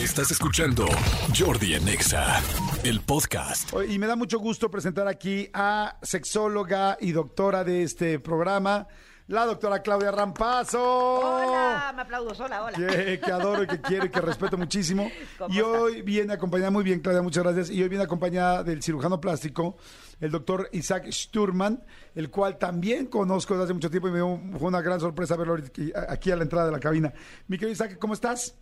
[0.00, 0.86] Estás escuchando
[1.38, 2.40] Jordi Anexa,
[2.84, 3.70] el podcast.
[3.88, 8.86] Y me da mucho gusto presentar aquí a sexóloga y doctora de este programa,
[9.26, 10.80] la doctora Claudia Rampazo.
[11.20, 12.76] Hola, me aplaudo sola, hola.
[12.78, 15.10] Que, que adoro, que quiero y que respeto muchísimo.
[15.38, 17.70] ¿Cómo Y hoy viene acompañada, muy bien Claudia, muchas gracias.
[17.70, 19.76] Y hoy viene acompañada del cirujano plástico,
[20.20, 24.40] el doctor Isaac Sturman, el cual también conozco desde hace mucho tiempo y me dio-
[24.58, 27.12] fue una gran sorpresa verlo aquí- aquí a la entrada de la cabina.
[27.48, 28.54] Mi querido Isaac, ¿cómo estás?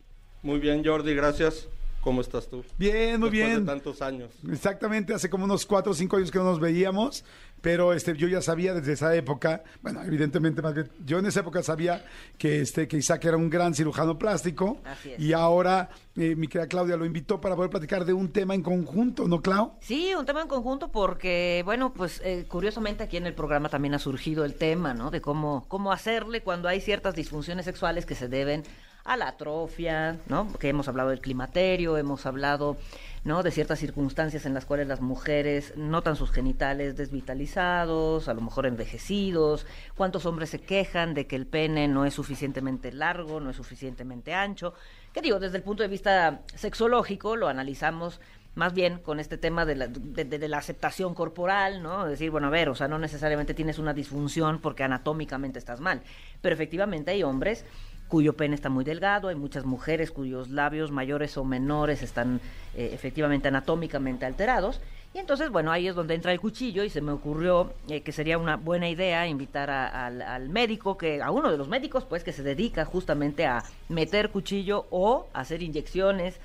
[0.43, 1.68] Muy bien, Jordi, gracias.
[2.00, 2.64] ¿Cómo estás tú?
[2.79, 3.66] Bien, muy Después bien.
[3.66, 4.30] de tantos años.
[4.51, 7.24] Exactamente, hace como unos cuatro o cinco años que no nos veíamos,
[7.60, 11.41] pero este, yo ya sabía desde esa época, bueno, evidentemente más bien, yo en esa
[11.41, 12.05] época sabía
[12.38, 15.20] que, este, que Isaac era un gran cirujano plástico Así es.
[15.20, 18.62] y ahora eh, mi querida Claudia lo invitó para poder platicar de un tema en
[18.62, 19.73] conjunto, ¿no, Clau?
[19.80, 23.95] Sí, un tema en conjunto porque, bueno, pues eh, curiosamente aquí en el programa también
[23.95, 25.10] ha surgido el tema, ¿no?
[25.10, 28.62] De cómo, cómo hacerle cuando hay ciertas disfunciones sexuales que se deben
[29.08, 30.52] a la atrofia, ¿no?
[30.58, 32.76] Que hemos hablado del climaterio, hemos hablado,
[33.24, 33.42] ¿no?
[33.42, 38.66] De ciertas circunstancias en las cuales las mujeres notan sus genitales desvitalizados, a lo mejor
[38.66, 43.56] envejecidos, cuántos hombres se quejan de que el pene no es suficientemente largo, no es
[43.56, 44.74] suficientemente ancho.
[45.15, 48.20] Que digo, desde el punto de vista sexológico lo analizamos
[48.56, 52.04] más bien con este tema de la, de, la aceptación corporal, ¿no?
[52.06, 56.02] Decir, bueno, a ver, o sea, no necesariamente tienes una disfunción porque anatómicamente estás mal,
[56.43, 57.65] pero efectivamente hay hombres
[58.09, 62.40] cuyo pene está muy delgado, hay muchas mujeres cuyos labios mayores o menores están
[62.74, 64.81] eh, efectivamente anatómicamente alterados,
[65.15, 68.12] y entonces, bueno, ahí es donde entra el cuchillo y se me ocurrió eh, que
[68.12, 72.25] sería una buena idea invitar a- al, médico, que a uno de los médicos, pues,
[72.25, 76.38] que se dedica justamente a meter cuchillo o hacer inyecciones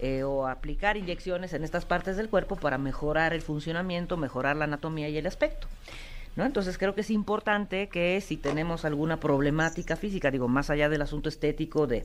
[0.00, 4.64] eh, o aplicar inyecciones en estas partes del cuerpo para mejorar el funcionamiento, mejorar la
[4.64, 5.66] anatomía y el aspecto.
[6.40, 6.46] ¿No?
[6.46, 11.02] Entonces creo que es importante que si tenemos alguna problemática física, digo, más allá del
[11.02, 12.04] asunto estético de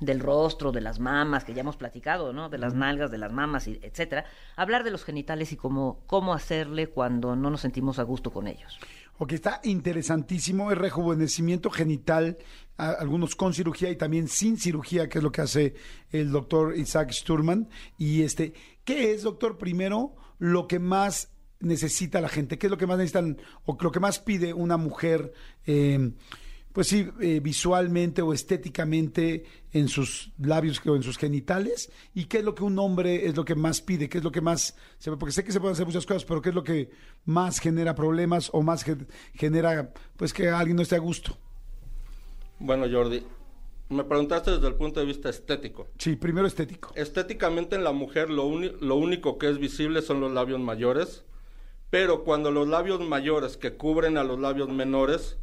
[0.00, 2.48] del rostro, de las mamas, que ya hemos platicado, ¿no?
[2.48, 4.24] De las nalgas, de las mamas, etcétera,
[4.56, 8.46] hablar de los genitales y cómo, cómo hacerle cuando no nos sentimos a gusto con
[8.48, 8.78] ellos.
[9.18, 12.38] Ok, está interesantísimo el rejuvenecimiento genital,
[12.78, 15.74] a- algunos con cirugía y también sin cirugía, que es lo que hace
[16.12, 17.68] el doctor Isaac Sturman.
[17.98, 18.54] Y este,
[18.84, 21.28] ¿qué es, doctor, primero, lo que más
[21.60, 22.58] necesita la gente?
[22.58, 25.32] ¿Qué es lo que más necesitan o lo que más pide una mujer?
[25.66, 26.12] eh,
[26.72, 31.90] pues sí, eh, visualmente o estéticamente en sus labios o en sus genitales.
[32.14, 34.08] ¿Y qué es lo que un hombre es lo que más pide?
[34.08, 36.40] ¿Qué es lo que más se Porque sé que se pueden hacer muchas cosas, pero
[36.40, 36.90] ¿qué es lo que
[37.24, 39.04] más genera problemas o más ge-
[39.34, 41.36] genera pues que alguien no esté a gusto?
[42.60, 43.24] Bueno, Jordi,
[43.88, 45.88] me preguntaste desde el punto de vista estético.
[45.98, 46.92] Sí, primero estético.
[46.94, 51.24] Estéticamente en la mujer lo, lo único que es visible son los labios mayores,
[51.90, 55.36] pero cuando los labios mayores que cubren a los labios menores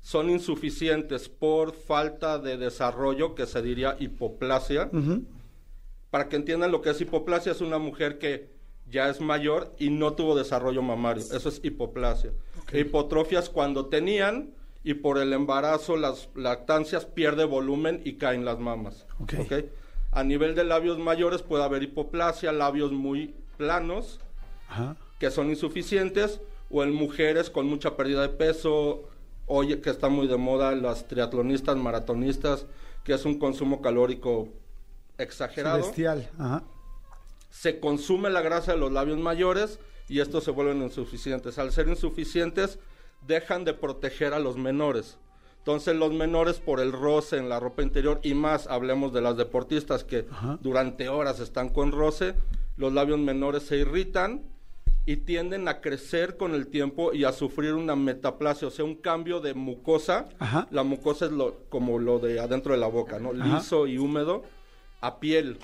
[0.00, 4.90] son insuficientes por falta de desarrollo, que se diría hipoplasia,
[6.10, 8.50] para que entiendan lo que es hipoplasia, es una mujer que
[8.90, 11.22] ya es mayor y no tuvo desarrollo mamario.
[11.22, 12.32] Eso es hipoplasia.
[12.72, 18.58] Hipotrofia es cuando tenían y por el embarazo, las lactancias pierde volumen y caen las
[18.58, 19.06] mamas.
[20.10, 24.20] A nivel de labios mayores puede haber hipoplasia, labios muy planos
[24.68, 24.96] Ajá.
[25.18, 26.40] Que son insuficientes
[26.70, 29.08] o en mujeres con mucha pérdida de peso,
[29.46, 32.66] hoy que está muy de moda las triatlonistas, maratonistas,
[33.04, 34.48] que es un consumo calórico
[35.16, 35.80] exagerado.
[35.80, 36.30] Celestial.
[36.38, 36.62] Ajá.
[37.50, 39.78] Se consume la grasa de los labios mayores
[40.08, 41.58] y estos se vuelven insuficientes.
[41.58, 42.78] Al ser insuficientes,
[43.26, 45.18] dejan de proteger a los menores.
[45.58, 49.36] Entonces los menores por el roce en la ropa interior y más hablemos de las
[49.36, 50.58] deportistas que Ajá.
[50.62, 52.34] durante horas están con roce,
[52.76, 54.44] los labios menores se irritan
[55.08, 58.94] y tienden a crecer con el tiempo y a sufrir una metaplasia, o sea, un
[58.94, 60.28] cambio de mucosa.
[60.38, 60.68] Ajá.
[60.70, 63.30] La mucosa es lo, como lo de adentro de la boca, ¿no?
[63.30, 63.56] Ajá.
[63.56, 64.42] Liso y húmedo
[65.00, 65.56] a piel.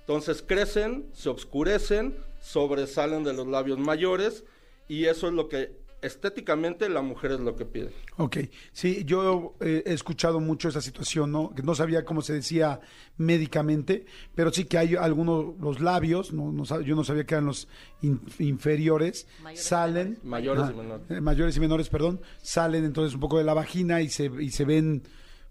[0.00, 4.44] Entonces crecen, se oscurecen, sobresalen de los labios mayores
[4.88, 7.92] y eso es lo que estéticamente la mujer es lo que pide.
[8.18, 8.36] Ok,
[8.72, 11.54] sí, yo eh, he escuchado mucho esa situación, ¿no?
[11.54, 12.80] Que no sabía cómo se decía
[13.16, 16.52] médicamente, pero sí que hay algunos, los labios, no,
[16.82, 17.68] yo no sabía que eran los
[18.02, 21.10] in- inferiores, Mayores y salen, Mayores y menores.
[21.10, 24.50] eh, mayores y menores, perdón, salen entonces un poco de la vagina y se, y
[24.50, 25.02] se ven,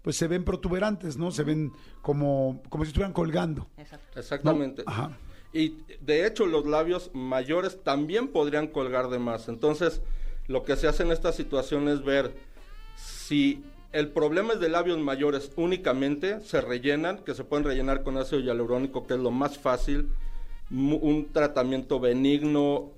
[0.02, 1.30] pues se ven protuberantes, ¿no?
[1.30, 1.72] Se ven
[2.02, 3.68] como, como si estuvieran colgando.
[3.76, 4.06] Exacto.
[4.14, 4.20] ¿no?
[4.20, 4.82] Exactamente.
[4.86, 5.16] Ajá.
[5.52, 9.48] Y de hecho los labios mayores también podrían colgar de más.
[9.48, 10.02] Entonces,
[10.48, 12.34] lo que se hace en esta situación es ver
[12.96, 18.16] si el problema es de labios mayores únicamente, se rellenan, que se pueden rellenar con
[18.18, 20.10] ácido hialurónico, que es lo más fácil,
[20.70, 22.90] un tratamiento benigno,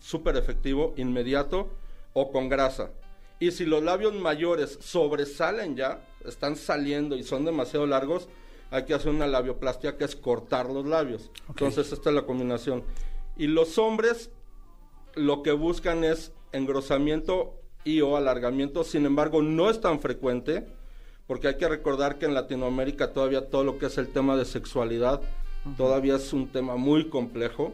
[0.00, 1.68] súper efectivo, inmediato,
[2.12, 2.90] o con grasa.
[3.38, 8.28] Y si los labios mayores sobresalen ya, están saliendo y son demasiado largos,
[8.70, 11.30] hay que hacer una labioplastia que es cortar los labios.
[11.48, 12.82] Entonces, esta es la combinación.
[13.36, 14.30] Y los hombres
[15.14, 20.66] lo que buscan es engrosamiento y o alargamiento, sin embargo, no es tan frecuente,
[21.26, 24.44] porque hay que recordar que en Latinoamérica todavía todo lo que es el tema de
[24.44, 25.20] sexualidad
[25.76, 27.72] todavía es un tema muy complejo.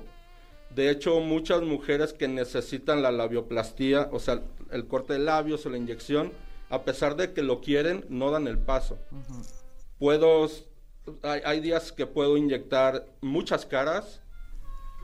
[0.75, 5.71] De hecho, muchas mujeres que necesitan la labioplastía, o sea, el corte de labios o
[5.71, 6.33] la inyección,
[6.71, 8.99] a pesar de que lo quieren, no dan el paso.
[9.99, 10.49] Puedo,
[11.23, 14.22] hay, hay, días que puedo inyectar muchas caras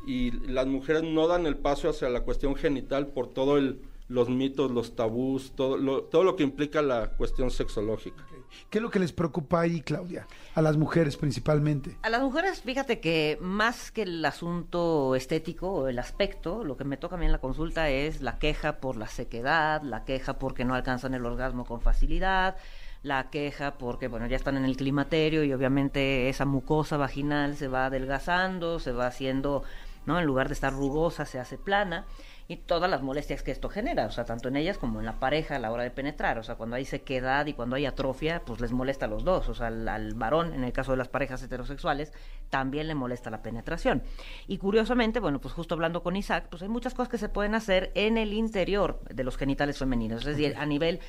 [0.08, 4.30] y las mujeres no dan el paso hacia la cuestión genital por todo el los
[4.30, 8.24] mitos, los tabús, todo lo, todo lo que implica la cuestión sexológica.
[8.70, 10.26] ¿Qué es lo que les preocupa ahí, Claudia?
[10.54, 11.98] A las mujeres principalmente.
[12.00, 16.84] A las mujeres, fíjate que más que el asunto estético o el aspecto, lo que
[16.84, 20.38] me toca a mí en la consulta es la queja por la sequedad, la queja
[20.38, 22.56] porque no alcanzan el orgasmo con facilidad,
[23.02, 27.68] la queja porque, bueno, ya están en el climaterio y obviamente esa mucosa vaginal se
[27.68, 29.62] va adelgazando, se va haciendo,
[30.08, 30.18] ¿no?
[30.18, 32.06] En lugar de estar rugosa, se hace plana
[32.48, 35.20] y todas las molestias que esto genera, o sea, tanto en ellas como en la
[35.20, 38.42] pareja a la hora de penetrar, o sea, cuando hay sequedad y cuando hay atrofia,
[38.46, 41.08] pues les molesta a los dos, o sea, al, varón, en el caso de las
[41.08, 42.14] parejas heterosexuales,
[42.48, 44.02] también le molesta la penetración.
[44.46, 47.54] Y curiosamente, bueno, pues justo hablando con Isaac, pues hay muchas cosas que se pueden
[47.54, 51.00] hacer en el interior de los genitales femeninos, es decir, a nivel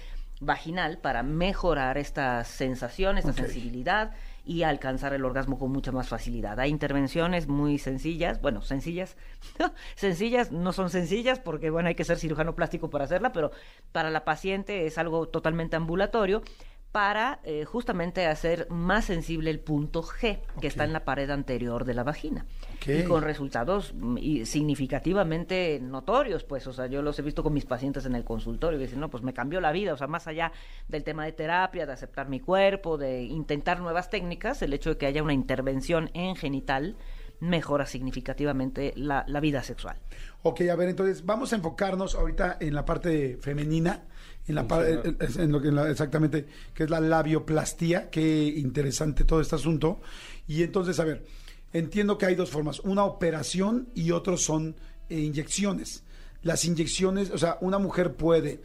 [0.42, 4.12] vaginal para mejorar esta sensación, esta sensibilidad
[4.50, 6.60] y alcanzar el orgasmo con mucha más facilidad.
[6.60, 9.16] Hay intervenciones muy sencillas, bueno, sencillas,
[9.96, 13.52] sencillas, no son sencillas porque, bueno, hay que ser cirujano plástico para hacerla, pero
[13.92, 16.42] para la paciente es algo totalmente ambulatorio
[16.92, 21.86] para eh, justamente hacer más sensible el punto G que está en la pared anterior
[21.86, 22.46] de la vagina.
[22.88, 27.66] Y con resultados mm, significativamente notorios, pues, o sea, yo los he visto con mis
[27.66, 30.28] pacientes en el consultorio y dicen, no, pues me cambió la vida, o sea, más
[30.28, 30.52] allá
[30.88, 34.98] del tema de terapia, de aceptar mi cuerpo, de intentar nuevas técnicas, el hecho de
[34.98, 36.96] que haya una intervención en genital
[37.40, 39.98] mejora significativamente la, la vida sexual.
[40.42, 44.04] Ok, a ver, entonces vamos a enfocarnos ahorita en la parte femenina
[44.50, 44.66] en la,
[45.38, 50.02] en lo que exactamente que es la labioplastía, qué interesante todo este asunto.
[50.48, 51.26] Y entonces, a ver,
[51.74, 54.76] entiendo que hay dos formas, una operación y otros son
[55.10, 56.04] eh, inyecciones.
[56.42, 58.62] Las inyecciones, o sea, una mujer puede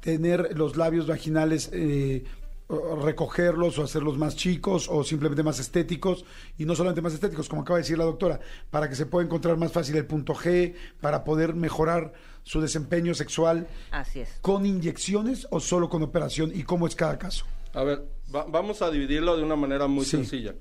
[0.00, 2.24] tener los labios vaginales eh,
[2.68, 6.24] recogerlos o hacerlos más chicos o simplemente más estéticos
[6.56, 8.40] y no solamente más estéticos, como acaba de decir la doctora,
[8.70, 12.12] para que se pueda encontrar más fácil el punto G, para poder mejorar
[12.44, 13.66] su desempeño sexual.
[13.90, 14.38] Así es.
[14.40, 17.44] ¿Con inyecciones o solo con operación y cómo es cada caso?
[17.72, 20.54] A ver, vamos a dividirlo de una manera muy sencilla.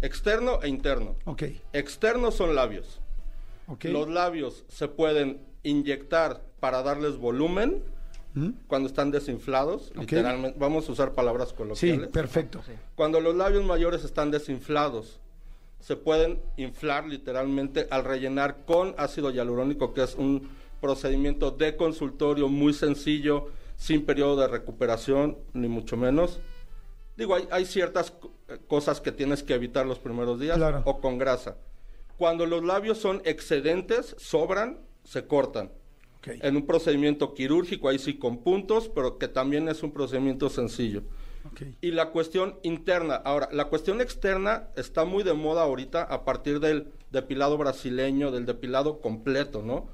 [0.00, 1.16] Externo e interno.
[1.24, 1.42] Ok.
[1.72, 3.00] Externos son labios.
[3.66, 3.92] Okay.
[3.92, 7.82] Los labios se pueden inyectar para darles volumen
[8.68, 12.06] cuando están desinflados, literalmente, vamos a usar palabras coloquiales.
[12.06, 12.60] Sí, perfecto.
[12.94, 15.18] Cuando los labios mayores están desinflados,
[15.80, 20.48] se pueden inflar literalmente al rellenar con ácido hialurónico, que es un
[20.80, 26.38] procedimiento de consultorio muy sencillo, sin periodo de recuperación, ni mucho menos.
[27.16, 28.12] Digo, hay, ciertas
[28.66, 31.56] cosas que tienes que evitar los primeros días, o con grasa.
[32.16, 35.70] Cuando los labios son excedentes, sobran, se cortan
[36.24, 41.02] en un procedimiento quirúrgico, ahí sí con puntos, pero que también es un procedimiento sencillo.
[41.80, 46.60] Y la cuestión interna, ahora, la cuestión externa está muy de moda ahorita a partir
[46.60, 49.88] del depilado brasileño, del depilado completo, ¿no?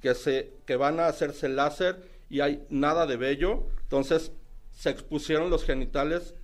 [0.00, 4.32] que, se, que van a hacerse láser y hay nada de vello, entonces
[4.72, 6.34] se expusieron los genitales.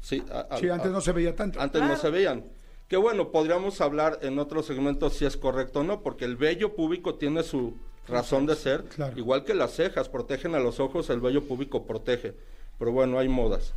[0.00, 1.60] Sí, antes no se veía tanto.
[1.60, 2.44] Antes no se veían.
[2.88, 6.76] Que bueno, podríamos hablar en otro segmento si es correcto o no, porque el vello
[6.76, 7.74] púbico tiene su,
[8.08, 8.84] razón de ser.
[9.16, 12.34] Igual que las cejas protegen a los ojos, el vello púbico protege.
[12.78, 13.74] Pero bueno, hay modas.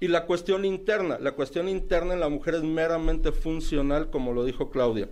[0.00, 4.44] Y la cuestión interna, la cuestión interna en la mujer es meramente funcional, como lo
[4.44, 5.08] dijo Claudia.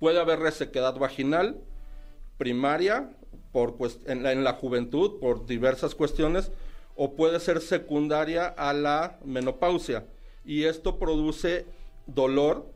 [0.00, 1.60] Puede haber resequedad vaginal
[2.36, 3.10] primaria
[3.52, 6.50] por, en, la, en la juventud por diversas cuestiones
[6.96, 10.04] o puede ser secundaria a la menopausia
[10.44, 11.64] y esto produce
[12.06, 12.66] dolor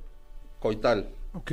[0.60, 1.08] coital.
[1.32, 1.52] Ok.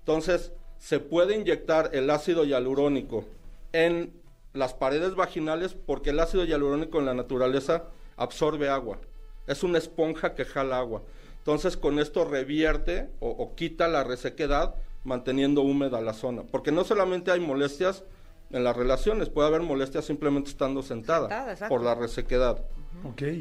[0.00, 3.24] Entonces, se puede inyectar el ácido hialurónico
[3.72, 4.12] en
[4.52, 7.84] las paredes vaginales porque el ácido hialurónico en la naturaleza
[8.22, 8.98] absorbe agua.
[9.46, 11.02] Es una esponja que jala agua.
[11.38, 16.44] Entonces con esto revierte o, quita la resequedad manteniendo húmeda la zona.
[16.44, 18.04] Porque no solamente hay molestias
[18.50, 22.64] en las relaciones, puede haber molestias simplemente estando sentada, por la resequedad.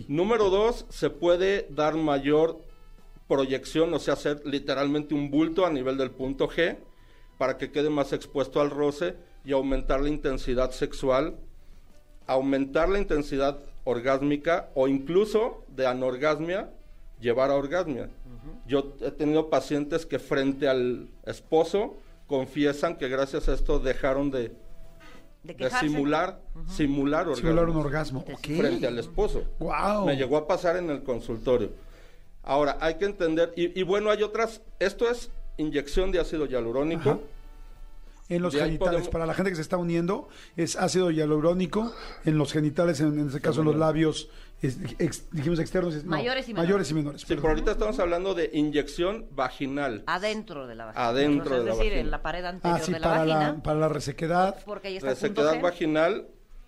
[0.07, 2.59] Número dos, se puede dar mayor
[3.27, 6.77] proyección, o sea, hacer literalmente un bulto a nivel del punto G
[7.37, 11.37] para que quede más expuesto al roce y aumentar la intensidad sexual,
[12.27, 16.69] aumentar la intensidad orgásmica o incluso de anorgasmia
[17.19, 18.09] llevar a orgasmia.
[18.65, 21.97] Yo he tenido pacientes que frente al esposo
[22.27, 24.53] confiesan que gracias a esto dejaron de, De
[25.43, 25.87] de quejarse.
[25.87, 28.23] simular, simular Simular un orgasmo.
[28.41, 29.43] Frente al esposo.
[29.59, 30.05] Wow.
[30.05, 31.71] Me llegó a pasar en el consultorio.
[32.43, 37.21] Ahora, hay que entender, y, y bueno, hay otras, esto es inyección de ácido hialurónico.
[38.31, 41.93] En los genitales, podemos- para la gente que se está uniendo, es ácido hialurónico
[42.25, 44.29] en los genitales, en, en este caso en los labios,
[44.61, 46.67] es- ex- dijimos externos, es- no, Mayores y menores.
[46.69, 47.21] mayores y menores.
[47.21, 50.03] Sí, pero ahorita estamos hablando de inyección vaginal.
[50.07, 51.07] Adentro de la vagina.
[51.07, 52.01] Adentro Entonces, de la es decir, vagina.
[52.01, 53.51] en la pared anterior Ah, sí, de la para vagina.
[53.53, 54.63] la, para la resequedad.
[54.65, 55.61] Porque ahí está el punto resequedad G.
[55.61, 56.27] vaginal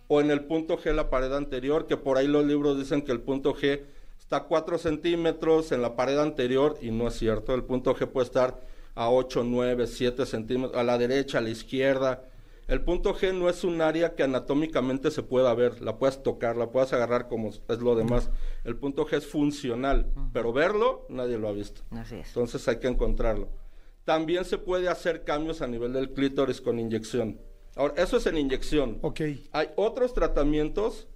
[0.10, 3.14] o en el punto G la pared anterior, que por ahí los libros dicen que
[3.14, 3.84] el punto G
[4.20, 7.54] está a 4 centímetros en la pared anterior y no es cierto.
[7.56, 8.60] El punto G puede estar
[8.96, 12.26] a 8, 9, 7 centímetros, a la derecha, a la izquierda.
[12.68, 16.56] El punto G no es un área que anatómicamente se pueda ver, la puedes tocar,
[16.56, 18.30] la puedes agarrar como es lo demás.
[18.64, 21.82] El punto G es funcional, pero verlo nadie lo ha visto.
[21.92, 22.28] Así es.
[22.28, 23.50] Entonces hay que encontrarlo.
[24.06, 27.40] También se puede hacer cambios a nivel del clítoris con inyección.
[27.76, 29.00] Ahora, eso es en inyección.
[29.02, 29.22] Ok.
[29.52, 31.08] Hay otros tratamientos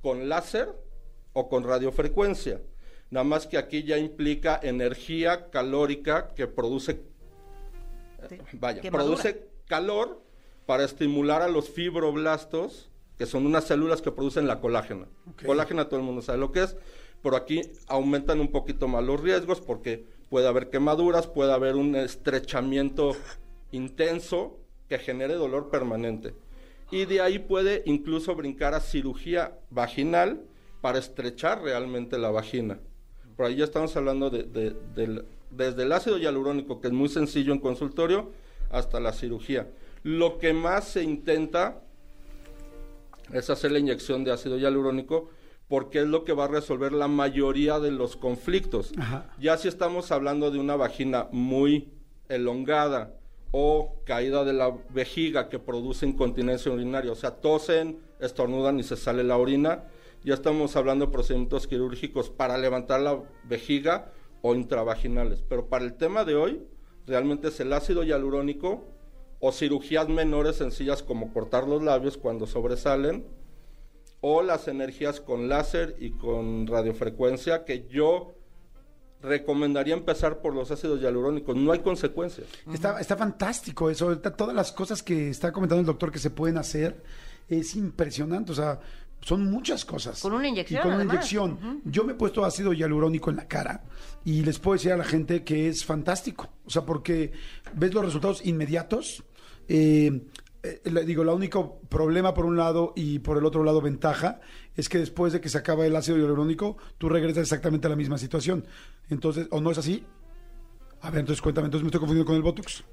[0.00, 0.68] con láser
[1.32, 2.62] o con radiofrecuencia.
[3.10, 7.02] Nada más que aquí ya implica energía calórica que produce,
[8.28, 8.38] Sí.
[8.54, 9.04] vaya, Quemadura.
[9.16, 10.22] produce calor
[10.66, 15.06] para estimular a los fibroblastos, que son unas células que producen la colágena.
[15.30, 15.44] Ok.
[15.46, 16.76] Colágena todo el mundo sabe lo que es,
[17.22, 21.94] pero aquí aumentan un poquito más los riesgos porque puede haber quemaduras, puede haber un
[21.96, 23.16] estrechamiento
[23.72, 24.58] intenso
[24.88, 26.34] que genere dolor permanente.
[26.90, 30.42] Y de ahí puede incluso brincar a cirugía vaginal
[30.80, 32.78] para estrechar realmente la vagina.
[33.36, 37.08] Por ahí ya estamos hablando de, de- del- desde el ácido hialurónico, que es muy
[37.08, 38.32] sencillo en consultorio,
[38.70, 39.68] hasta la cirugía.
[40.02, 41.82] Lo que más se intenta
[43.32, 45.30] es hacer la inyección de ácido hialurónico
[45.68, 48.92] porque es lo que va a resolver la mayoría de los conflictos.
[48.98, 49.34] Ajá.
[49.40, 51.88] Ya si estamos hablando de una vagina muy
[52.28, 53.14] elongada
[53.50, 58.96] o caída de la vejiga que produce incontinencia urinaria, o sea, tosen, estornudan y se
[58.96, 59.84] sale la orina,
[60.24, 64.12] ya estamos hablando de procedimientos quirúrgicos para levantar la vejiga
[64.46, 65.42] o intravaginales.
[65.48, 66.62] Pero para el tema de hoy,
[67.06, 68.84] realmente es el ácido hialurónico
[69.40, 73.26] o cirugías menores sencillas como cortar los labios cuando sobresalen,
[74.20, 78.34] o las energías con láser y con radiofrecuencia, que yo
[79.20, 81.54] recomendaría empezar por los ácidos hialurónicos.
[81.56, 82.46] No hay consecuencias.
[82.72, 84.16] Está, está fantástico eso.
[84.18, 87.02] Todas las cosas que está comentando el doctor que se pueden hacer
[87.48, 88.52] es impresionante.
[88.52, 88.80] O sea,
[89.20, 90.20] son muchas cosas.
[90.20, 91.14] Con una inyección, Y con una además.
[91.16, 91.80] inyección.
[91.84, 93.82] Yo me he puesto ácido hialurónico en la cara
[94.24, 96.48] y les puedo decir a la gente que es fantástico.
[96.64, 97.32] O sea, porque
[97.74, 99.24] ves los resultados inmediatos.
[99.68, 100.22] Eh,
[100.62, 104.40] eh, le digo, el único problema por un lado y por el otro lado ventaja
[104.76, 107.96] es que después de que se acaba el ácido hialurónico, tú regresas exactamente a la
[107.96, 108.64] misma situación.
[109.10, 110.04] Entonces, ¿o no es así?
[111.02, 112.84] A ver, entonces cuéntame, entonces me estoy confundiendo con el Botox.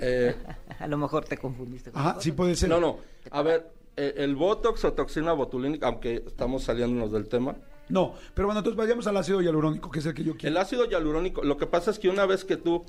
[0.00, 0.34] Eh,
[0.78, 1.90] A lo mejor te confundiste.
[1.90, 2.24] con Ajá, cosas.
[2.24, 2.68] sí puede ser.
[2.68, 2.98] no, no.
[3.30, 7.56] A ver, eh, el Botox o toxina botulínica, aunque estamos saliéndonos del tema,
[7.88, 10.58] No, pero bueno, entonces vayamos al ácido hialurónico, que es el que yo el quiero.
[10.60, 12.84] ácido hialurónico, lo que pasa es que una vez que tú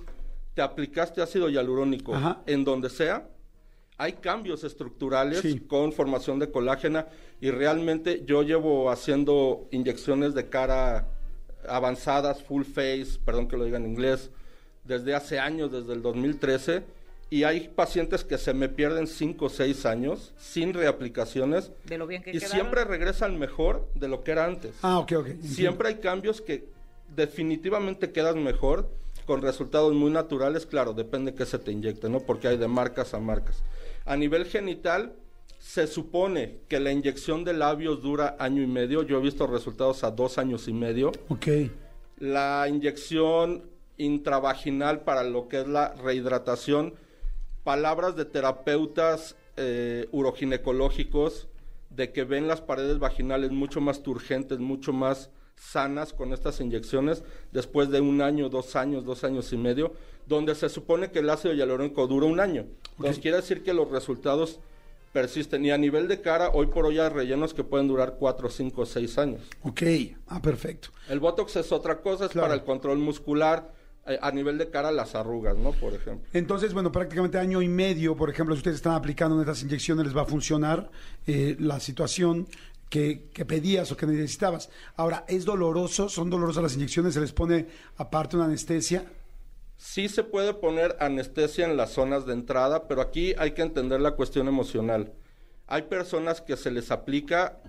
[0.56, 2.42] te aplicaste ácido hialurónico Ajá.
[2.48, 3.30] en donde sea,
[4.00, 5.60] hay cambios estructurales Sí.
[5.60, 7.08] con formación de colágena
[7.40, 11.08] y realmente yo llevo haciendo inyecciones de cara
[11.68, 14.32] avanzadas, full face, perdón que lo diga en inglés,
[14.84, 16.84] desde hace años, desde el 2013,
[17.30, 22.08] y hay pacientes que se me pierden 5 o 6 años sin reaplicaciones De lo
[22.08, 22.52] bien que y quedaron.
[22.52, 24.76] siempre regresan mejor de lo que era antes.
[24.82, 25.28] Ah, ok, ok.
[25.28, 25.48] entiendo.
[25.56, 26.70] Siempre hay cambios que
[27.16, 28.90] definitivamente quedan mejor
[29.26, 32.22] con resultados muy naturales, claro, depende que se te inyecte, ¿no?
[32.22, 33.62] Porque hay de marcas a marcas.
[34.06, 35.14] A nivel genital,
[35.60, 39.04] se supone que la inyección de labios dura año y medio.
[39.04, 41.12] Yo he visto resultados a dos años y medio.
[41.28, 41.48] Ok.
[42.20, 43.64] La inyección
[43.98, 46.94] intravaginal para lo que es la rehidratación,
[47.68, 51.50] palabras de terapeutas eh, uroginecológicos
[51.90, 57.26] de que ven las paredes vaginales mucho más turgentes, mucho más sanas con estas inyecciones
[57.52, 59.92] después de un año, dos años, dos años y medio,
[60.28, 62.68] donde se supone que el ácido hialurónico dura un año.
[62.92, 64.62] Entonces quiere decir que los resultados
[65.12, 68.50] persisten y a nivel de cara, hoy por hoy hay rellenos que pueden durar cuatro,
[68.50, 69.42] cinco, seis años.
[69.64, 69.82] Ok.
[70.28, 70.88] Ah, perfecto.
[71.10, 72.46] El Botox es otra cosa, es Claro.
[72.48, 73.74] para el control muscular,
[74.22, 75.72] a nivel de cara las arrugas, ¿no?
[75.72, 76.28] Por ejemplo.
[76.34, 80.16] Entonces, bueno, prácticamente año y medio, por ejemplo, si ustedes están aplicando estas inyecciones, les
[80.16, 80.90] va a funcionar
[81.26, 82.48] eh, la situación
[82.90, 84.70] que, que pedías o que necesitabas.
[84.96, 86.08] Ahora, ¿es doloroso?
[86.10, 87.14] ¿Son dolorosas las inyecciones?
[87.16, 89.06] ¿Se les pone aparte una anestesia?
[89.76, 94.02] Sí se puede poner anestesia en las zonas de entrada, pero aquí hay que entender
[94.02, 95.12] la cuestión emocional.
[95.68, 97.60] Hay personas que se les aplica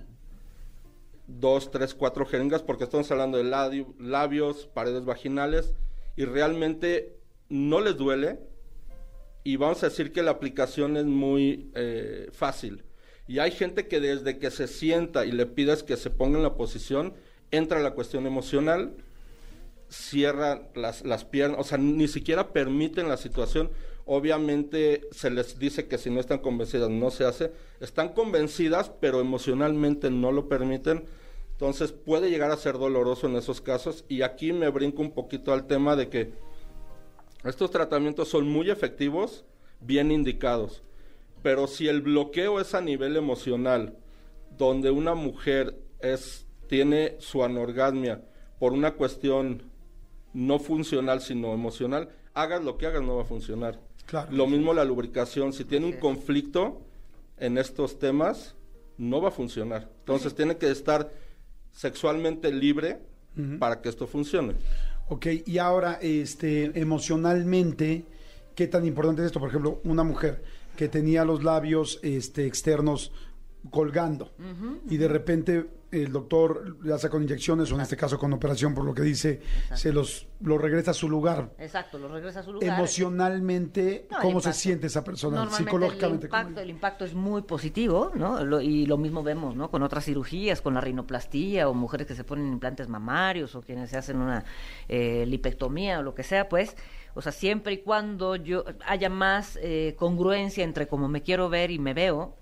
[1.27, 5.75] dos, tres, cuatro jeringas, porque estamos hablando de labio- labios, paredes vaginales,
[6.19, 7.17] y realmente
[7.49, 8.41] no les duele,
[9.45, 12.83] y vamos a decir que la aplicación es muy eh, fácil.
[13.29, 16.43] Y hay gente que desde que se sienta y le pides que se ponga en
[16.43, 17.15] la posición,
[17.53, 18.97] entra la cuestión emocional,
[19.89, 23.71] cierra las, las piernas, o sea, ni siquiera permiten la situación.
[24.05, 27.53] Obviamente se les dice que si no están convencidas no se hace.
[27.79, 31.05] Están convencidas, pero emocionalmente no lo permiten.
[31.59, 34.05] Entonces puede llegar a ser doloroso en esos casos.
[34.09, 36.33] Y aquí me brinco un poquito al tema de que
[37.43, 39.45] estos tratamientos son muy efectivos,
[39.81, 40.85] bien indicados.
[41.43, 43.97] Pero si el bloqueo es a nivel emocional,
[44.57, 48.23] donde una mujer es, tiene su anorgasmia
[48.61, 49.65] por una cuestión
[50.33, 53.81] no funcional, sino emocional, hagas lo que hagas, no va a funcionar.
[54.07, 54.31] Claro.
[54.31, 56.83] Lo mismo la lubricación, si tiene un conflicto
[57.37, 58.55] en estos temas,
[58.97, 59.89] no va a funcionar.
[59.99, 61.11] Entonces tiene que estar
[61.79, 62.99] sexualmente libre
[63.61, 64.55] para que esto funcione.
[65.09, 68.05] Ok, y ahora, este, emocionalmente,
[68.57, 69.39] ¿qué tan importante es esto?
[69.39, 70.43] Por ejemplo, una mujer
[70.77, 73.13] que tenía los labios este, externos
[73.71, 74.33] colgando
[74.91, 78.75] y de repente el doctor, ya sea con inyecciones o en este caso con operación,
[78.75, 79.41] por lo que dice,
[79.75, 81.51] se los lo regresa a su lugar.
[81.59, 82.69] Exacto, lo regresa a su lugar.
[82.79, 85.49] Emocionalmente, No, ¿cómo se siente esa persona?
[85.51, 86.27] Psicológicamente.
[86.27, 88.45] El ¿cómo- impacto, el impacto es muy positivo, ¿no?
[88.45, 89.71] Lo- y lo mismo vemos, ¿no?
[89.71, 93.91] Con otras cirugías, con la rinoplastía o mujeres que se ponen implantes mamarios o quienes
[93.91, 94.45] se hacen una
[94.89, 96.77] eh, lipectomía o lo que sea, pues.
[97.15, 101.71] O sea, siempre y cuando yo haya más eh, congruencia entre cómo me quiero ver
[101.73, 102.37] y me veo,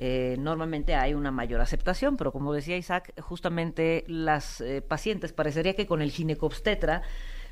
[0.00, 5.74] eh, normalmente hay una mayor aceptación, pero como decía Isaac, justamente las eh, pacientes parecería
[5.74, 7.02] que con el ginecobstetra,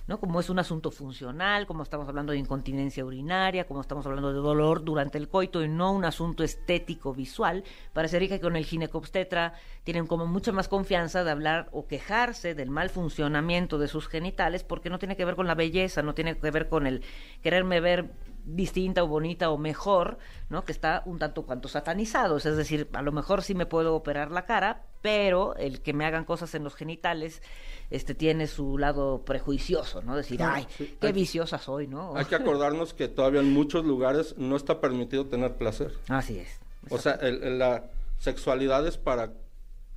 [0.07, 0.21] ¿no?
[0.21, 4.39] Como es un asunto funcional, como estamos hablando de incontinencia urinaria, como estamos hablando de
[4.39, 9.55] dolor durante el coito y no un asunto estético visual, parecería que con el ginecobstetra
[9.83, 14.63] tienen como mucha más confianza de hablar o quejarse del mal funcionamiento de sus genitales
[14.63, 17.03] porque no tiene que ver con la belleza, no tiene que ver con el
[17.43, 18.13] quererme ver
[18.49, 20.65] distinta o bonita o mejor, ¿no?
[20.65, 24.31] Que está un tanto cuanto satanizados, es decir, a lo mejor sí me puedo operar
[24.31, 27.43] la cara, pero el que me hagan cosas en los genitales
[27.91, 30.17] este tiene su lado prejuicioso, ¿no?
[30.17, 30.97] Decir, Claro, ay, sí.
[31.01, 32.17] qué Hay- viciosa soy, ¿no?
[32.17, 35.93] Hay que acordarnos que todavía en muchos lugares no está permitido tener placer.
[36.09, 36.61] Así es.
[36.91, 37.85] O sea, el- el- la
[38.19, 39.33] sexualidad es para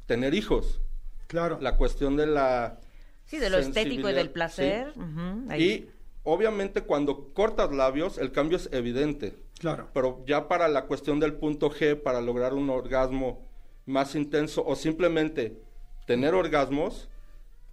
[0.07, 0.81] tener hijos.
[1.27, 1.59] Claro.
[1.61, 2.77] La cuestión de la...
[3.25, 4.91] Sí, de lo estético y del placer.
[4.95, 4.99] sí.
[4.99, 5.63] ujú, ahí.
[5.63, 5.89] Y
[6.31, 9.37] obviamente cuando cortas labios, el cambio es evidente.
[9.59, 9.89] Claro.
[9.93, 13.47] Pero ya para la cuestión del punto G, para lograr un orgasmo
[13.85, 15.61] más intenso o simplemente
[16.05, 17.09] tener orgasmos,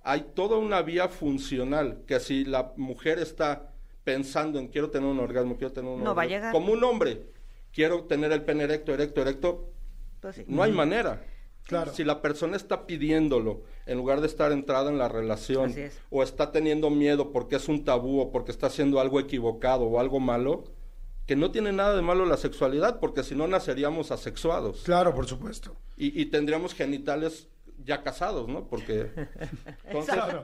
[0.03, 3.73] hay toda una vía funcional que si la mujer está
[4.05, 6.53] pensando en quiero tener un orgasmo, quiero tener un No va a orgasmo", llegar.
[6.53, 7.27] como un hombre,
[7.73, 9.71] quiero tener el pene erecto, erecto, erecto,
[10.21, 10.45] Pues sí.
[10.47, 11.25] no hay manera.
[11.67, 11.93] Claro.
[11.93, 15.99] Si la persona está pidiéndolo, en lugar de estar entrada en la relación, es.
[16.11, 19.99] o está teniendo miedo porque es un tabú o porque está haciendo algo equivocado o
[19.99, 20.65] algo malo,
[21.27, 24.83] que no tiene nada de malo la sexualidad, porque si no naceríamos asexuados.
[24.85, 25.75] Claro, por supuesto.
[25.97, 27.49] Y, y tendríamos genitales
[27.85, 28.67] ya casados, ¿no?
[28.69, 29.11] Porque...
[29.85, 30.43] Entonces, Claro.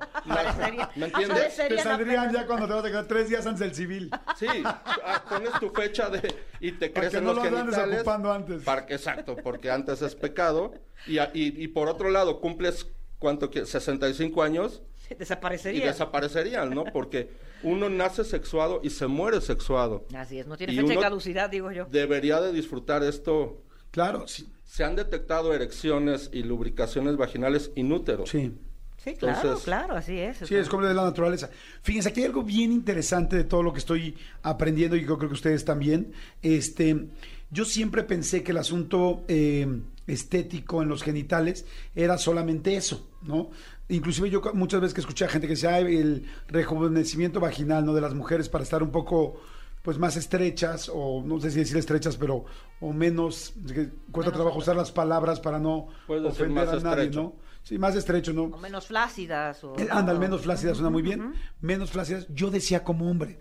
[0.96, 1.56] ¿me entiendes?
[1.56, 4.10] Te saldrían ya cuando te vas a quedar tres días antes del civil.
[4.38, 8.00] Sí, ah, pones tu fecha de y te crecen no los los genitales.
[8.00, 8.62] ocupando antes.
[8.62, 10.74] para exacto, porque antes es pecado.
[11.06, 12.86] Y, a- y, y por otro lado, cumples,
[13.18, 13.50] ¿cuánto?
[13.50, 15.86] que 65 años y Desaparecería.
[15.86, 16.84] desaparecerían, ¿no?
[16.84, 17.30] Porque
[17.64, 20.06] uno nace sexuado y se muere sexuado.
[20.16, 21.86] Así es, no tiene Y fecha de caducidad, digo yo.
[21.90, 23.62] Debería de disfrutar esto.
[23.90, 24.48] Claro, sí.
[24.72, 28.30] Se han detectado erecciones y lubricaciones vaginales inúteros.
[28.30, 28.54] Sí.
[28.96, 30.38] Sí, claro, Entonces- claro, así es.
[30.38, 31.50] Sí, es como de la naturaleza.
[31.82, 35.28] Fíjense, aquí hay algo bien interesante de todo lo que estoy aprendiendo y yo creo
[35.28, 36.12] que ustedes también.
[36.40, 37.08] Este,
[37.50, 39.66] yo siempre pensé que el asunto eh,
[40.06, 43.50] estético en los genitales era solamente eso, ¿no?
[43.90, 47.92] Inclusive yo muchas veces que escuché a gente que decía "Ay, el rejuvenecimiento vaginal, ¿no?
[47.92, 49.38] De las mujeres para estar un poco
[49.82, 52.44] pues más estrechas o no sé si decir estrechas pero
[52.80, 57.04] o menos que cuesta Menos trabajo usar las palabras para no Puedes ofender a nadie
[57.04, 57.22] estrecho.
[57.22, 59.62] no sí más estrecho no O menos flácidas.
[59.64, 60.20] O, eh, Anda, al ¿no?
[60.20, 61.32] menos flácida suena muy bien.
[61.60, 62.26] Menos flácidas.
[62.32, 63.38] Yo decía como hombre.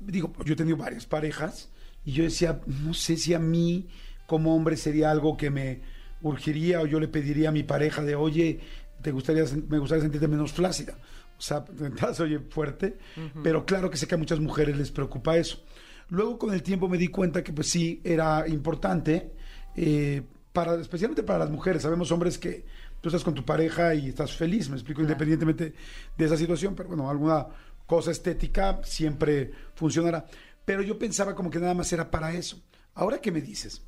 [0.00, 1.70] Digo, yo he tenido varias parejas
[2.04, 3.88] y yo decía, no sé si a mí
[4.26, 5.80] como hombre sería algo que me
[6.22, 8.60] urgiría o yo le pediría a mi pareja de, oye,
[9.02, 10.98] te gustaría, me gustaría sentirte menos flácida.
[11.38, 11.42] O
[12.14, 12.98] se oye fuerte,
[13.42, 15.62] pero claro que sé que a muchas mujeres les preocupa eso.
[16.08, 19.32] Luego con el tiempo me di cuenta que pues sí era importante,
[19.74, 20.22] eh,
[20.52, 21.82] para, especialmente para las mujeres.
[21.82, 22.64] Sabemos hombres que
[23.00, 25.74] tú estás con tu pareja y estás feliz, me explico, independientemente
[26.16, 27.46] de esa situación, pero bueno, alguna
[27.86, 30.26] cosa estética siempre funcionará.
[30.64, 32.60] Pero yo pensaba como que nada más era para eso.
[32.94, 33.82] Ahora que me dices,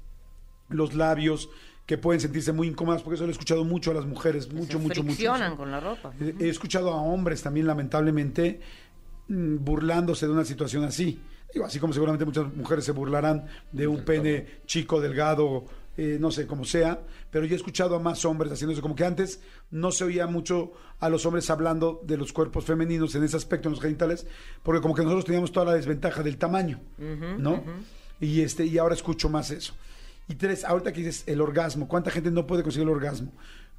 [0.69, 1.49] los labios
[1.89, 4.53] que pueden sentirse muy incómodas, porque eso lo he escuchado mucho a las mujeres, Que
[4.57, 5.03] mucho, se mucho, mucho.
[5.05, 6.13] friccionan con la ropa.
[6.21, 8.61] He he escuchado a hombres también, lamentablemente,
[9.29, 11.19] mm, burlándose de una situación así.
[11.51, 15.65] Digo, así como seguramente muchas mujeres se burlarán de un pene chico, delgado,
[15.97, 18.95] eh, no sé, como sea, pero yo he escuchado a más hombres haciendo eso, como
[18.95, 23.25] que antes no se oía mucho a los hombres hablando de los cuerpos femeninos en
[23.25, 24.27] ese aspecto, en los genitales,
[24.63, 26.81] porque como que nosotros teníamos toda la desventaja del tamaño,
[27.39, 27.65] ¿no?
[28.21, 29.73] Y este, y ahora escucho más eso.
[30.29, 33.33] Y tres, ahorita que dices el orgasmo, ¿cuánta gente no puede conseguir el orgasmo?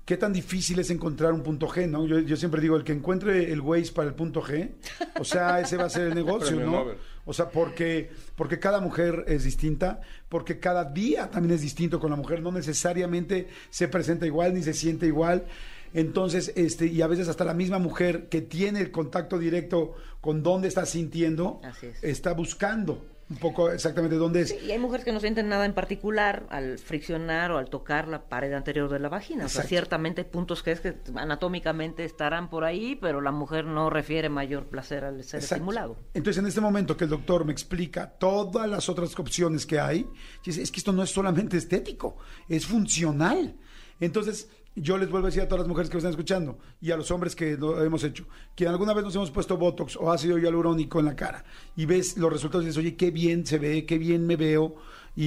[0.04, 2.08] ¿Qué tan difícil es encontrar un punto G, no?
[2.08, 4.72] Yo, yo siempre digo, el que encuentre el Waze para el punto G,
[5.20, 6.88] o sea, ese va a ser el negocio, ¿no?
[7.26, 12.10] O sea, porque, porque cada mujer es distinta, porque cada día también es distinto con
[12.10, 15.46] la mujer, no necesariamente se presenta igual ni se siente igual.
[15.94, 20.42] Entonces, este, y a veces hasta la misma mujer que tiene el contacto directo con
[20.42, 22.04] dónde está sintiendo, es.
[22.04, 24.50] está buscando un poco exactamente dónde es.
[24.50, 28.08] Sí, y hay mujeres que no sienten nada en particular al friccionar o al tocar
[28.08, 29.46] la pared anterior de la vagina.
[29.46, 29.70] O sea, Exacto.
[29.70, 34.30] ciertamente hay puntos que es que anatómicamente estarán por ahí, pero la mujer no refiere
[34.30, 35.56] mayor placer al ser Exacto.
[35.56, 35.98] estimulado.
[36.16, 40.08] Entonces, en este momento que el doctor me explica todas las otras opciones que hay,
[40.44, 43.56] dice, es que esto no es solamente estético, es funcional.
[44.00, 44.50] Entonces,
[44.82, 46.98] yo les vuelvo a decir a todas las mujeres que me están escuchando y a
[46.98, 51.00] los hombres que hemos hecho, que alguna vez nos hemos puesto Botox o ácido hialurónico
[51.00, 51.44] en la cara
[51.76, 54.76] y ves los resultados y dices, oye, qué bien se ve, qué bien me veo
[55.16, 55.26] y,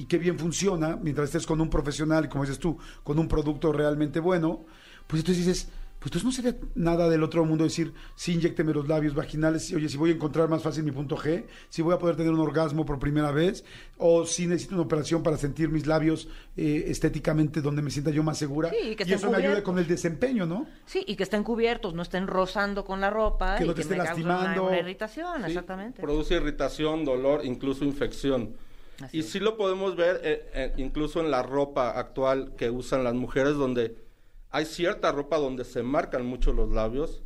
[0.00, 3.72] y- qué bien funciona, mientras estés con un profesional como dices tú, con un producto
[3.72, 4.64] realmente bueno,
[5.06, 8.86] pues entonces dices, pues entonces no sería nada del otro mundo decir, sí, inyecteme los
[8.86, 11.92] labios vaginales, y, oye, si voy a encontrar más fácil mi punto G, si voy
[11.94, 13.64] a poder tener un orgasmo por primera vez,
[13.96, 18.22] o si necesito una operación para sentir mis labios eh, estéticamente donde me sienta yo
[18.22, 18.70] más segura.
[18.70, 19.64] Sí, que y estén eso me ayuda cubiertos.
[19.64, 20.66] con el desempeño, ¿no?
[20.86, 23.76] Sí, y que estén cubiertos, no estén rozando con la ropa Que y no te
[23.76, 24.62] que esté me causen lastimando.
[24.62, 26.00] Una, una irritación, Sí, exactamente.
[26.00, 28.54] Produce irritación, dolor, incluso infección.
[29.02, 29.30] Así y es.
[29.30, 33.54] sí lo podemos ver eh, eh, incluso en la ropa actual que usan las mujeres,
[33.54, 34.07] donde
[34.50, 37.22] hay cierta ropa donde se marcan mucho los labios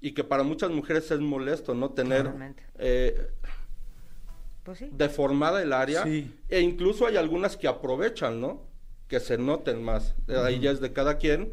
[0.00, 2.32] y que para muchas mujeres es molesto no tener
[2.78, 3.30] eh,
[4.64, 4.88] Pues sí.
[4.92, 6.32] deformada el área Sí.
[6.48, 8.62] e incluso hay algunas que aprovechan, ¿no?
[9.08, 10.14] Que se noten más.
[10.28, 11.52] Eh, Ahí ya es de cada quien,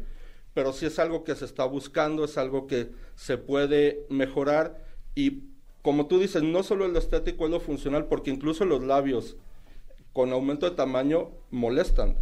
[0.54, 5.44] pero sí es algo que se está buscando, es algo que se puede mejorar y
[5.82, 9.36] como tú dices, no solo lo estético es lo funcional, porque incluso los labios
[10.12, 12.16] con aumento de tamaño molestan.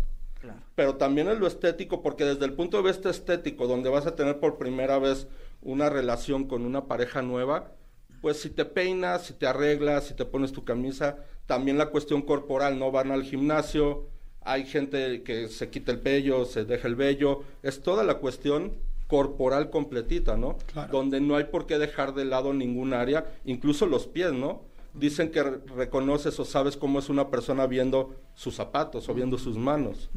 [0.44, 0.60] Claro.
[0.74, 4.14] Pero también es lo estético, porque desde el punto de vista estético, donde vas a
[4.14, 5.26] tener por primera vez
[5.62, 7.72] una relación con una pareja nueva,
[8.20, 12.22] pues si te peinas, si te arreglas, si te pones tu camisa, también la cuestión
[12.22, 14.06] corporal, no van al gimnasio,
[14.42, 18.74] hay gente que se quita el vello, se deja el vello, es toda la cuestión
[19.06, 20.58] corporal completita, ¿no?
[20.72, 20.92] Claro.
[20.92, 24.62] Donde no hay por qué dejar de lado ningún área, incluso los pies, ¿no?
[24.94, 29.38] Dicen que re- reconoces o sabes cómo es una persona viendo sus zapatos o viendo
[29.38, 30.08] sus manos.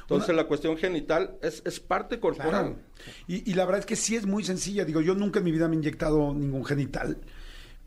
[0.00, 2.76] Entonces la cuestión genital es, es parte corporal.
[2.76, 2.76] Claro.
[3.28, 4.84] Y, y la verdad es que sí es muy sencilla.
[4.84, 7.18] Digo, yo nunca en mi vida me he inyectado ningún genital,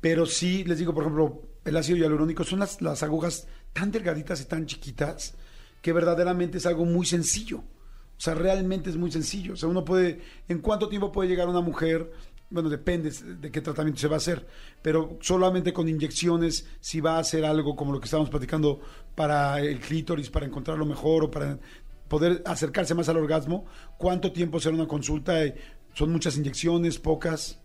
[0.01, 4.39] pero sí les digo, por ejemplo, el ácido hialurónico son las, las agujas tan delgaditas
[4.41, 5.35] y tan chiquitas
[5.81, 7.59] que verdaderamente es algo muy sencillo.
[7.59, 9.53] O sea, realmente es muy sencillo.
[9.53, 12.11] O sea, uno puede, ¿en cuánto tiempo puede llegar una mujer?
[12.51, 14.47] Bueno, depende de qué tratamiento se va a hacer,
[14.81, 18.79] pero solamente con inyecciones, si va a hacer algo como lo que estábamos platicando
[19.13, 21.59] para el clítoris, para encontrarlo mejor o para
[22.07, 23.65] poder acercarse más al orgasmo,
[23.97, 25.45] ¿cuánto tiempo será una consulta?
[25.45, 25.55] Eh,
[25.93, 27.59] ¿Son muchas inyecciones, pocas?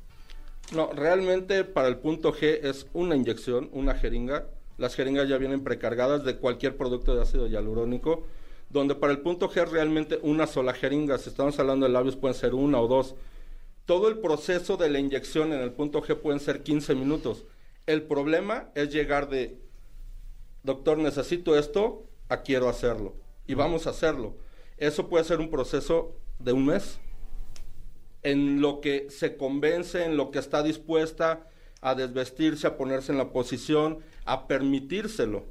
[0.72, 4.46] No, realmente para el punto G es una inyección, una jeringa.
[4.76, 8.24] Las jeringas ya vienen precargadas de cualquier producto de ácido hialurónico,
[8.70, 11.16] donde para el punto G realmente una sola jeringa.
[11.18, 13.14] Si estamos hablando de labios pueden ser una o dos.
[13.86, 17.44] Todo el proceso de la inyección en el punto G pueden ser 15 minutos.
[17.86, 19.58] El problema es llegar de,
[20.62, 23.14] doctor, necesito esto, a quiero hacerlo.
[23.46, 24.36] Y vamos a hacerlo.
[24.78, 26.98] Eso puede ser un proceso de un mes
[28.22, 31.46] en lo que se convence, en lo que está dispuesta
[31.82, 35.44] a desvestirse, a ponerse en la posición, a permitírselo.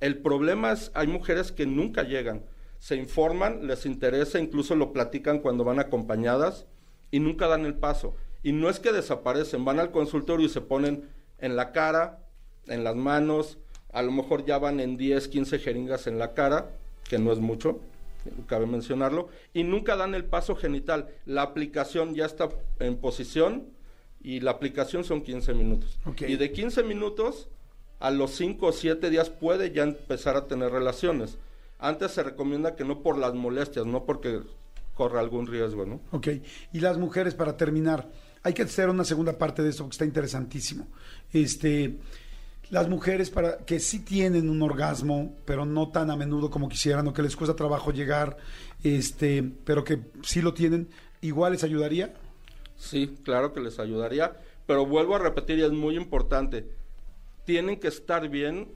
[0.00, 2.44] El problema es, hay mujeres que nunca llegan,
[2.80, 6.66] se informan, les interesa, incluso lo platican cuando van acompañadas
[7.12, 8.16] y nunca dan el paso.
[8.42, 12.18] Y no es que desaparecen, van al consultorio y se ponen en la cara,
[12.66, 13.58] en las manos,
[13.92, 16.70] a lo mejor ya van en 10, 15 jeringas en la cara,
[17.08, 17.80] que no es mucho,
[18.46, 21.08] cabe mencionarlo, y nunca dan el paso genital.
[21.26, 22.48] La aplicación ya está
[22.80, 23.68] en posición
[24.20, 25.98] y la aplicación son 15 minutos.
[26.26, 27.48] Y de 15 minutos
[28.00, 31.38] a los 5 o 7 días puede ya empezar a tener relaciones.
[31.78, 34.40] Antes se recomienda que no por las molestias, no porque
[34.94, 36.00] corra algún riesgo, ¿no?
[36.10, 36.28] Ok.
[36.72, 38.10] Y las mujeres, para terminar,
[38.42, 40.88] hay que hacer una segunda parte de esto porque está interesantísimo.
[41.32, 41.98] Este,
[42.70, 47.06] las mujeres para que sí tienen un orgasmo, pero no tan a menudo como quisieran,
[47.06, 48.36] o que les cuesta trabajo llegar,
[48.82, 50.88] este, pero que sí lo tienen,
[51.20, 52.14] igual les ayudaría.
[52.76, 56.66] Sí, claro que les ayudaría, pero vuelvo a repetir y es muy importante,
[57.44, 58.72] tienen que estar bien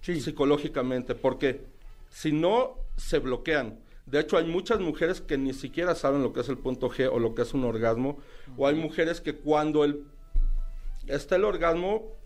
[0.00, 1.66] psicológicamente, porque
[2.10, 3.80] si no se bloquean.
[4.06, 7.08] De hecho, hay muchas mujeres que ni siquiera saben lo que es el punto G
[7.12, 8.18] o lo que es un orgasmo,
[8.56, 10.04] o hay mujeres que cuando el,
[11.08, 12.16] está el orgasmo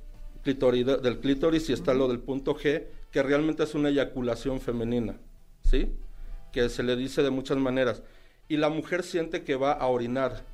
[0.45, 5.19] del clítoris y está lo del punto G, que realmente es una eyaculación femenina,
[5.65, 5.93] ¿sí?
[6.53, 8.03] Que se le dice de muchas maneras.
[8.47, 10.45] Y la mujer siente que va a orinar,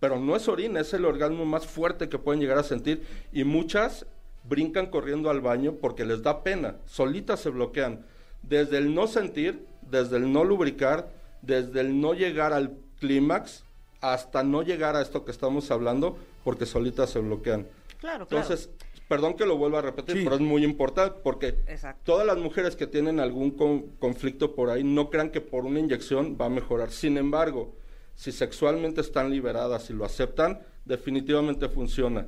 [0.00, 3.02] pero no es orina, es el orgasmo más fuerte que pueden llegar a sentir.
[3.32, 4.06] Y muchas
[4.44, 8.04] brincan corriendo al baño porque les da pena, solitas se bloquean.
[8.42, 11.10] Desde el no sentir, desde el no lubricar,
[11.42, 13.64] desde el no llegar al clímax,
[14.00, 17.66] hasta no llegar a esto que estamos hablando, porque solitas se bloquean.
[17.98, 18.70] Claro, Entonces,
[19.08, 21.54] perdón que lo vuelva a repetir, pero es muy importante porque
[22.04, 23.50] todas las mujeres que tienen algún
[23.98, 26.90] conflicto por ahí no crean que por una inyección va a mejorar.
[26.90, 27.74] Sin embargo,
[28.14, 32.26] si sexualmente están liberadas y lo aceptan, definitivamente funciona.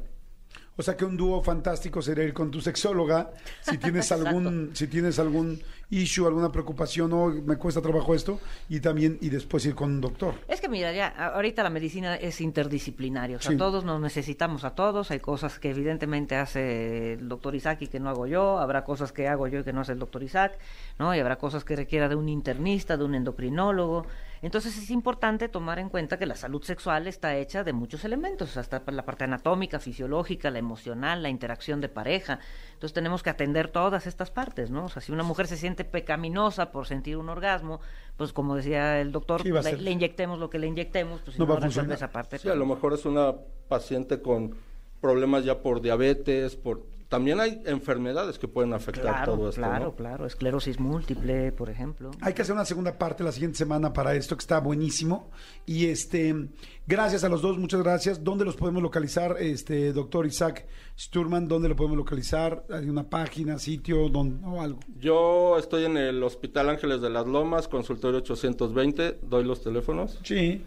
[0.79, 4.87] O sea que un dúo fantástico sería ir con tu sexóloga si tienes algún si
[4.87, 5.61] tienes algún
[5.91, 8.39] issue, alguna preocupación o me cuesta trabajo esto
[8.69, 10.35] y también y después ir con un doctor.
[10.47, 14.77] Es que mira, ya ahorita la medicina es interdisciplinaria, o sea, todos nos necesitamos a
[14.77, 18.85] todos, hay cosas que evidentemente hace el doctor Isaac y que no hago yo, habrá
[18.85, 20.59] cosas que hago yo y que no hace el doctor Isaac,
[20.99, 21.15] ¿no?
[21.15, 24.07] Y habrá cosas que requiera de un internista, de un endocrinólogo,
[24.43, 28.57] entonces es importante tomar en cuenta que la salud sexual está hecha de muchos elementos,
[28.57, 32.39] hasta la parte anatómica, fisiológica, la emocional, la interacción de pareja.
[32.75, 34.85] Entonces tenemos que atender todas estas partes, ¿no?
[34.85, 37.81] O sea, si una mujer se siente pecaminosa por sentir un orgasmo,
[38.17, 41.59] pues como decía el doctor, le, inyectemos lo que le inyectemos, pues si no, va
[41.59, 42.39] a esa parte.
[42.39, 43.35] Sí, a lo mejor es una
[43.69, 44.55] paciente con
[45.01, 49.63] problemas ya por diabetes, por también hay enfermedades que pueden afectar todo esto.
[49.63, 52.11] Claro, claro, esclerosis múltiple, por ejemplo.
[52.21, 55.31] Hay que hacer una segunda parte la siguiente semana para esto, que está buenísimo.
[55.65, 56.51] Y este,
[56.87, 58.23] gracias a los dos, muchas gracias.
[58.23, 60.67] ¿Dónde los podemos localizar, este doctor Isaac
[60.99, 61.49] Sturman?
[61.49, 62.67] ¿Dónde lo podemos localizar?
[62.71, 64.81] ¿Hay una página, sitio o algo?
[64.99, 69.21] Yo estoy en el Hospital Ángeles de las Lomas, consultorio 820.
[69.23, 70.19] ¿Doy los teléfonos?
[70.25, 70.63] Sí.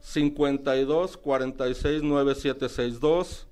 [0.00, 3.49] 52 46 9762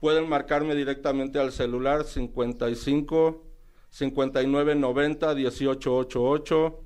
[0.00, 3.44] Pueden marcarme directamente al celular 55
[3.90, 6.80] 59 90 18 88.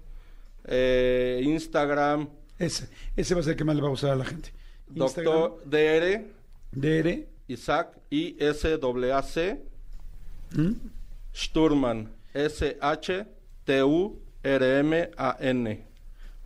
[1.43, 2.29] Instagram.
[2.59, 4.53] Ese, ese va a ser el que más le va a gustar a la gente.
[4.87, 6.25] Doctor DR.
[6.73, 7.27] DR.
[7.47, 9.63] Isaac, I-S-A-C.
[10.57, 10.73] ¿Mm?
[11.35, 13.25] Sturman, S-H-T-U-R-M-A-N.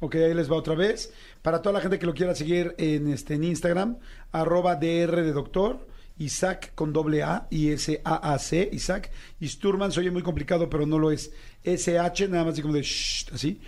[0.00, 1.12] Ok, ahí les va otra vez.
[1.42, 3.98] Para toda la gente que lo quiera seguir en, este, en Instagram,
[4.32, 5.87] arroba DR de doctor
[6.18, 9.10] Isaac con doble A, I-S-A-A-C, Isaac.
[9.40, 11.32] Y Sturman se oye muy complicado, pero no lo es.
[11.62, 13.60] S-H, nada más así como de shh, así,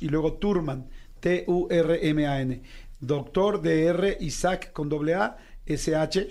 [0.00, 0.88] y luego Turman,
[1.20, 2.62] T-U-R-M-A-N.
[3.00, 6.28] Doctor DR Isaac con doble A, S-H,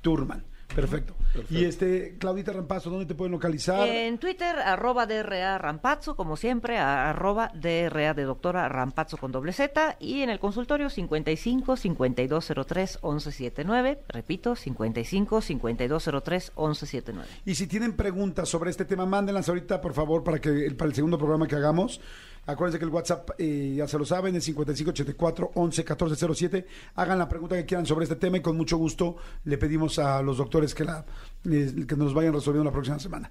[0.00, 0.44] Turman.
[0.74, 1.14] Perfecto.
[1.50, 3.88] Y este, Claudita Rampazzo, ¿dónde te pueden localizar?
[3.88, 9.96] En Twitter, arroba DRA Rampazzo, como siempre, arroba DRA de doctora Rampazzo con doble Z.
[10.00, 13.98] Y en el consultorio 55 5203 1179.
[14.08, 17.28] Repito, 55 5203 1179.
[17.44, 20.94] Y si tienen preguntas sobre este tema, mándenlas ahorita, por favor, para que para el
[20.94, 22.00] segundo programa que hagamos.
[22.46, 26.66] Acuérdense que el WhatsApp, eh, ya se lo saben, es 5584 11 1407.
[26.96, 30.22] Hagan la pregunta que quieran sobre este tema y con mucho gusto le pedimos a
[30.22, 31.04] los doctores que, la,
[31.50, 33.28] eh, que nos vayan resolviendo la próxima semana.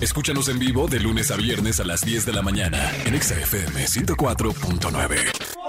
[0.00, 3.84] Escúchanos en vivo de lunes a viernes a las 10 de la mañana en XFM
[3.86, 5.61] 104.9.